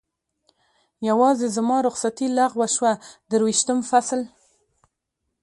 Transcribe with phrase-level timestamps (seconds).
[1.09, 2.91] یوازې زما رخصتي لغوه شوه،
[3.31, 4.21] درویشتم فصل.